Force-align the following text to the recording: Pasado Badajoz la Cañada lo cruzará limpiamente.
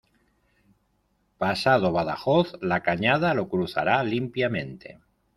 Pasado 1.37 1.91
Badajoz 1.91 2.53
la 2.59 2.81
Cañada 2.81 3.35
lo 3.35 3.47
cruzará 3.49 4.03
limpiamente. 4.03 4.99